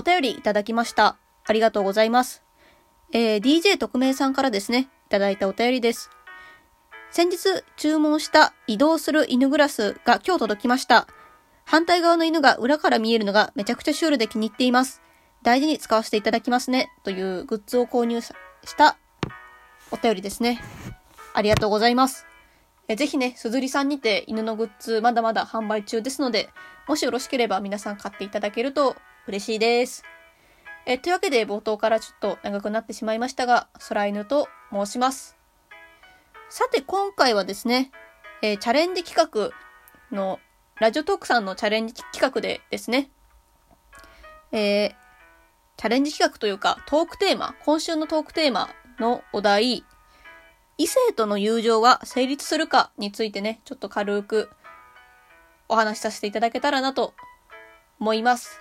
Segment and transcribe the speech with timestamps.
[0.00, 1.18] お便りいただきました。
[1.44, 2.42] ありがとうございます。
[3.12, 6.08] えー、DJ 特命さんからですね、いただいたお便りです。
[7.10, 7.38] 先日
[7.76, 11.06] 注文した移動する犬グラスが今日届きました。
[11.66, 15.02] 反対側の犬が裏から見えるのがめちゃくちゃシュールで気に入っています。
[15.42, 16.90] 大事に使わせていただきますね。
[17.04, 18.32] というグッズを購入し
[18.78, 18.96] た
[19.90, 20.62] お便りですね。
[21.34, 22.24] ありがとうございます。
[22.88, 26.48] えぜひね、すずりさんにて犬のグッズまだまだ販売中ですので、
[26.88, 28.96] もしよろしければ皆さん買っていただけると
[29.30, 30.02] 嬉しいです。
[30.86, 35.36] えというわけで冒頭からちょっと長くなってしまいましたが、空犬と申します。
[36.48, 37.92] さて今回はですね、
[38.42, 39.50] えー、チャレンジ企画
[40.14, 40.40] の、
[40.80, 43.10] ラジオトークさんのチャレンジ企画でですね、
[44.50, 44.94] えー、
[45.76, 49.84] チャレンジ企画というか、トークテーマ、今週のトークテーマのお題、
[50.76, 54.50] 異性との友情は成立するかについてね、ちょっと軽く
[55.68, 57.14] お話しさせていただけたらなと
[58.00, 58.60] 思います。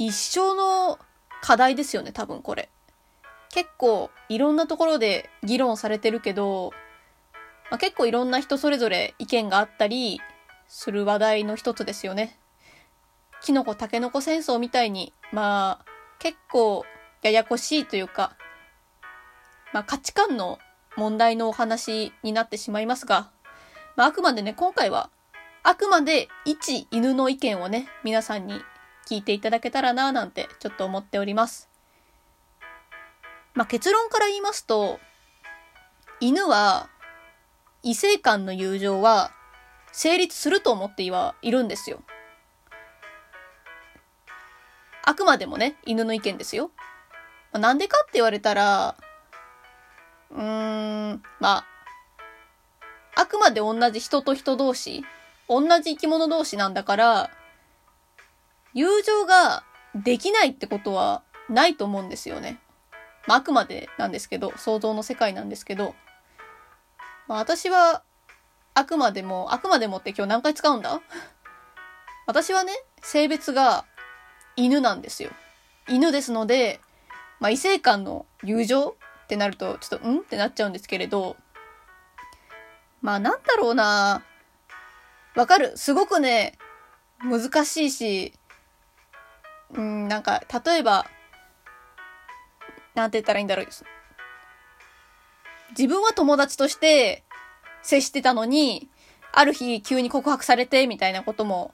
[0.00, 0.98] 一生の
[1.42, 2.70] 課題ですよね、多分これ。
[3.50, 6.72] 結構いろんなところで議論されてるけど、
[7.70, 10.18] まあ、結構いろんな人それぞれ意見があったり
[10.68, 12.38] する話題の一つですよね。
[13.42, 15.84] キノコタケノコ戦争みたいに、まあ
[16.18, 16.86] 結構
[17.20, 18.32] ややこしいというか、
[19.74, 20.58] まあ価値観の
[20.96, 23.30] 問題のお話になってしまいますが、
[23.96, 25.10] まああくまでね、今回は
[25.62, 28.62] あくまで一犬の意見をね、皆さんに
[29.10, 31.68] 聞いていただけたらなぁなんてちょっと思っております。
[33.54, 35.00] まあ、結論から言いますと、
[36.20, 36.88] 犬は、
[37.82, 39.32] 異性間の友情は
[39.90, 42.02] 成立すると思ってはいるんですよ。
[45.04, 46.70] あくまでもね、犬の意見ですよ。
[47.52, 48.94] まあ、なんでかって言われたら、
[50.30, 51.64] うーん、まあ、
[53.16, 55.04] あくまで同じ人と人同士、
[55.48, 57.30] 同じ生き物同士なんだから、
[58.74, 59.64] 友情が
[59.94, 62.60] できないってことはないと思うんですよね。
[63.26, 65.94] まあ、あくまでなんですけど、想像の世界なんですけど、
[67.28, 68.02] まあ、私は、
[68.72, 71.00] あくまでも、あくまでもって今日何回使うんだ？
[72.26, 72.72] 私はね、
[73.02, 73.84] 性別が
[74.56, 75.30] 犬なんですよ。
[75.88, 76.80] 犬ですので、
[77.40, 80.20] まあ、異性間の友情ってなると、ちょっと、ん？
[80.20, 81.36] ってなっちゃうんですけれど、
[83.02, 84.22] まあ、なんだろうな
[85.34, 85.76] わかる？
[85.76, 86.56] すごくね、
[87.22, 88.32] 難しいし、
[89.74, 91.06] うん、なんか、例えば、
[92.94, 93.66] なんて言ったらいいんだろう。
[95.70, 97.22] 自分は友達として
[97.82, 98.88] 接してたのに、
[99.32, 101.72] ある日急に告白されてみたいなことも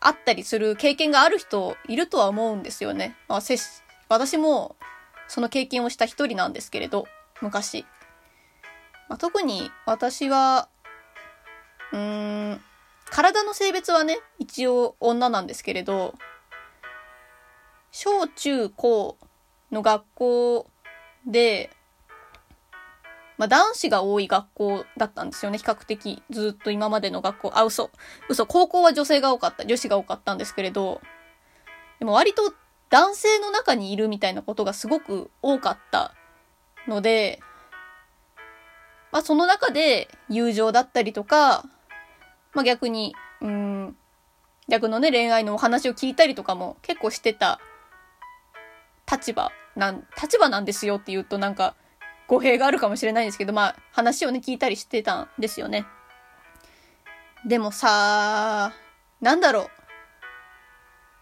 [0.00, 3.16] あったりする経験がある人いるとは思うんですよね。
[3.28, 3.40] まあ、
[4.08, 4.76] 私も
[5.26, 7.06] その経験をした一人なんですけれど、
[7.40, 7.84] 昔。
[9.08, 10.68] まあ、特に私は、
[11.92, 12.60] うーん、
[13.10, 16.14] 体の性別はね、一応女なんですけれど、
[17.92, 19.18] 小中高
[19.72, 20.70] の学校
[21.26, 21.70] で、
[23.36, 26.22] まあ、男子が多い学校だったんですよね、比較的。
[26.30, 27.52] ずっと今までの学校。
[27.54, 27.90] あ、嘘。
[28.28, 28.46] 嘘。
[28.46, 29.64] 高校は女性が多かった。
[29.64, 31.00] 女子が多かったんですけれど、
[31.98, 32.54] でも割と
[32.90, 36.14] 男性の中にいるみたいなことがすごく多かった
[36.86, 37.40] ので、
[39.10, 41.64] まあその中で友情だったりとか、
[42.52, 43.96] まあ逆に、うん、
[44.68, 47.60] 逆のね、恋愛のお話を聞いたりとかも結構してた
[49.10, 51.74] 立場なん、立場なんですよって言うとなんか
[52.26, 55.86] 語弊があるかもしれないんですけど、まあ話をね、聞いたりしてたんですよね。
[57.46, 58.72] でもさ、
[59.20, 59.70] なんだろう。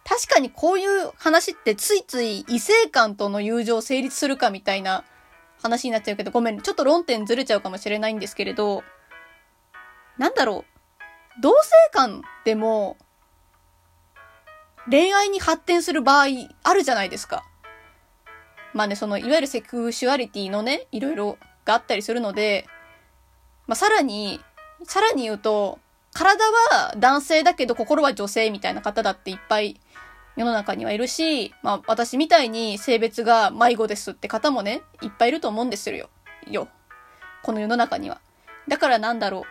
[0.05, 5.05] 確かにこういう話ってついつい異性間との友情成立するかみたいな
[5.63, 8.85] 話になっちゃうけど、ごめん、ちょっと論点ずれちゃうかもしれないんですけれど、
[10.17, 10.65] なんだろ
[11.39, 11.41] う。
[11.41, 12.97] 同性間でも
[14.91, 16.27] 恋愛に発展する場合
[16.65, 17.45] あるじゃないですか。
[18.79, 22.65] まあね、その、いわゆるセクシュアリティのね、いろいろがあったりするので、
[23.67, 24.41] まあ、さらに、
[24.85, 25.81] さらに言うと、
[26.13, 29.81] 体は男性だけど心は女性みたいな方だっていっぱい
[30.37, 36.09] 世の中にはいるし、まあ私みたいに性別が迷子ですって方もね、いっぱいいると思うんですよ。
[36.47, 36.69] よ。
[37.43, 38.21] この世の中には。
[38.69, 39.43] だからなんだろう。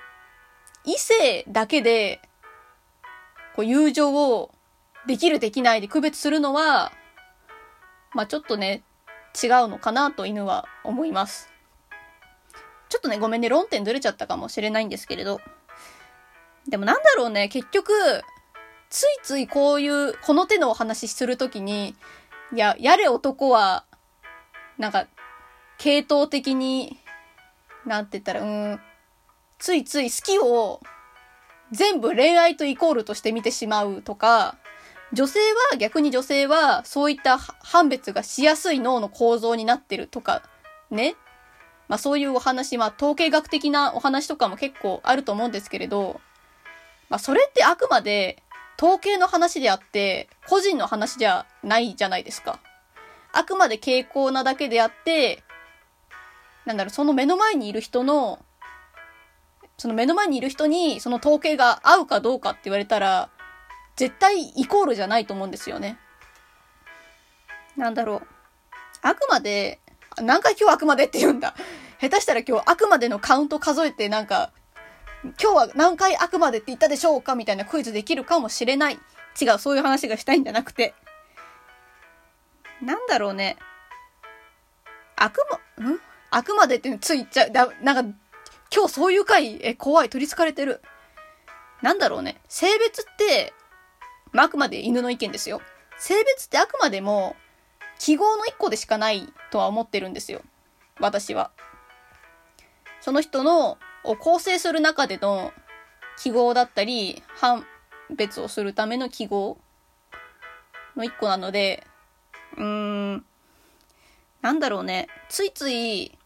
[0.86, 2.22] 異性だけで、
[3.58, 4.52] こう友情を
[5.06, 6.94] できるできないで区別するのは、
[8.14, 8.84] まあちょっとね、
[9.36, 11.50] 違うのかなと犬は思います。
[12.90, 15.42] ちょっとね、ごめんね、論点ずれちゃったかもしれないんですけれど。
[16.68, 17.94] でもなんだろうね、結局、
[18.90, 21.96] ついついこういう、この手のお話しするときに、
[22.54, 23.86] いや、やれ男は、
[24.78, 25.08] なんか、
[25.78, 27.00] 系統的に、
[27.86, 28.82] なんて言ったら、うん、
[29.60, 30.82] ついつい好きを
[31.72, 34.58] 全部恋愛とイコールとして見てしまうとか、
[35.14, 35.40] 女性
[35.72, 40.44] は、逆に女性は、そういった判別がしやすい脳の構造になってるとか、
[40.92, 41.16] ね。
[41.88, 46.20] まあそういうお話、まあ統計学的なお話とかも結構あると思うんですけれど、
[47.10, 48.44] まあそれってあくまで
[48.78, 52.60] 統計の話であって、個人の話じゃないじゃないですか。
[53.34, 55.44] あくまで傾向なだけであって、
[56.66, 58.40] なんだろう、その目の前にいる人の、
[59.78, 63.30] その目の前にいる人にその統計が合うかどうかって言われたら、
[63.98, 65.98] 絶対イコールじゃないと思うんですよね。
[67.76, 68.28] なんだろう。
[69.02, 69.80] あくまで、
[70.22, 71.56] 何回今日あくまでって言うんだ。
[72.00, 74.52] 下手したら今日あくまでのカウント数えてなんか、
[75.24, 79.00] 今日は何回あくまでって言ったでしょうかみたいなクイズできるかもしれない。
[79.40, 80.94] 違う、そういう話がしたいんじゃなくて。
[82.82, 83.58] なんだろうね。
[85.16, 85.40] あく
[85.78, 86.00] ま、ん？
[86.30, 87.52] あくまでってついちゃう。
[87.52, 88.18] だ、なんか、
[88.72, 90.82] 今日そういう回、え、怖い、取り憑かれてる。
[91.82, 92.40] なんだろうね。
[92.48, 93.54] 性別って、
[94.32, 95.62] まあ、あくまで犬の意見ですよ。
[95.98, 97.36] 性別ってあくまでも、
[98.00, 100.42] 記号の一個でしかないとは思ってるんですよ。
[101.00, 101.52] 私は。
[103.02, 105.52] その人の、を構成する中での
[106.18, 107.66] 記号だったり、判
[108.16, 109.58] 別をするための記号
[110.96, 111.86] の一個なので、
[112.56, 112.64] うー
[113.16, 113.26] ん、
[114.42, 115.08] なんだろうね。
[115.30, 116.18] ついつい、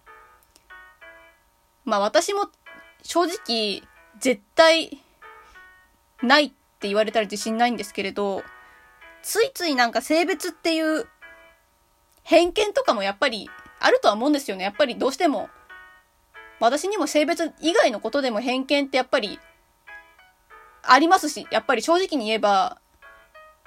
[1.86, 2.50] まあ私も
[3.04, 3.82] 正直
[4.20, 5.02] 絶対
[6.22, 8.44] ないって言われたら自信ないんですけれど、
[9.22, 11.06] ついついなんか性別っていう
[12.24, 14.64] 偏見とかもやっぱりあるとは思うんですよね。
[14.64, 15.50] やっぱりどうしても。
[16.60, 19.40] 私にも性別以外のことでも偏見ってやっぱり
[20.82, 22.80] ありますし、やっぱり正直に言えば、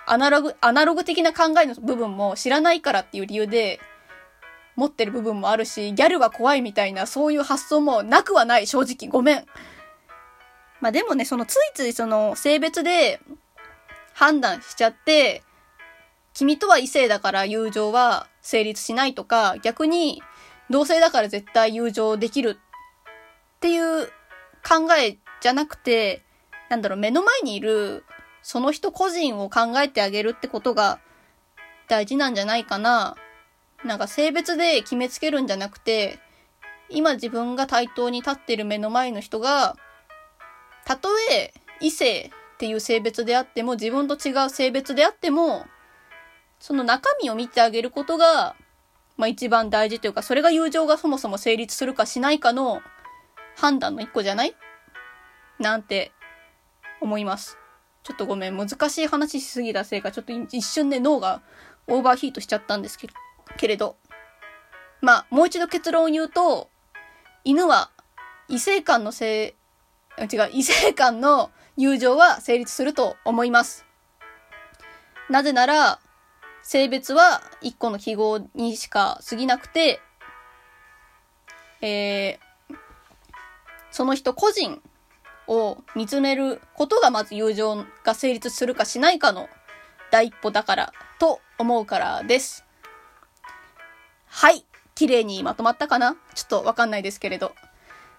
[0.06, 3.78] アナログ、アナログ的な考えの部分も知らないからっていう理由で、
[4.74, 9.08] 持ってる部分もあるし、ギャルが怖いみたいな、そういう発想もなくはない、正直。
[9.08, 9.46] ごめん。
[10.84, 13.18] まあでもね、そのついついその性別で
[14.12, 15.42] 判断しちゃって、
[16.34, 20.20] 君とは異性だから友情は成立しないとか、逆に
[20.68, 22.58] 同性だから絶対友情できる
[23.56, 24.08] っていう
[24.62, 26.22] 考えじゃなくて、
[26.68, 28.04] なんだろう、目の前にいる
[28.42, 31.00] その人個人を考えてあげるってことが
[31.88, 33.16] 大事なんじゃないかな。
[33.86, 36.18] なんか性別で決めつけるんじゃなくて、
[36.90, 39.78] 今自分が対等に立ってる目の前の人が、
[40.84, 45.66] たとえ異性っていう性別であっても、自分と違う性別であっても、
[46.60, 48.56] その中身を見てあげることが、
[49.16, 52.80] まあ一番大事というか、それが友情がそもそも成立するかしないかの
[53.56, 54.56] 判断の一個じゃない？
[55.58, 56.12] なんて
[57.00, 57.58] 思います。
[58.02, 61.42] ちょっとごめん、難しい話しすぎたせいか、ちょっと一瞬で脳が
[61.86, 63.14] オーバーヒートしちゃったんですけど。
[63.56, 63.96] けれど。
[65.00, 66.70] まあ、もう一度結論を言うと、
[67.44, 67.90] 犬は
[68.48, 69.54] 異性間の性、
[70.18, 73.84] 違う、異性間の友情は成立すると思います。
[75.28, 75.98] なぜなら、
[76.62, 80.00] 性別は一個の記号にしか過ぎなくて、
[81.82, 82.74] えー、
[83.90, 84.82] その人個人
[85.46, 89.48] を見つめることがまず友情が成立するかしないかの
[90.10, 92.64] 第一歩だからと思うからです。
[94.26, 94.64] はい。
[94.94, 96.16] 綺麗にまとまったかな？
[96.34, 97.54] ちょっとわかんないですけれど。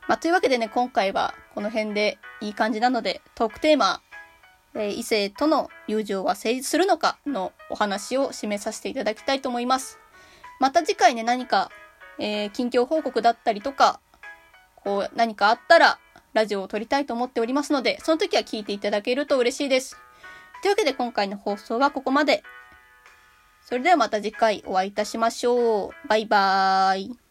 [0.08, 4.02] まあ、というわけでね、今回はこの辺でいい感じなので、トークテーマ、
[4.76, 9.98] えー、異性との友情は成立するのかのお話を締めさせていただきたいと思います。
[10.60, 11.72] また次回ね、何か、
[12.20, 14.02] えー、近況報告だったりとか、
[14.76, 15.98] こう、何かあったら、
[16.34, 19.96] ラジオを撮りたいと思っておりますので、その時は聞いていただけると嬉しいです。
[20.62, 22.44] というわけで今回の放送はここまで。
[23.62, 26.08] それではまた次回お会いいたしましょう。
[26.08, 27.25] バイバーイ。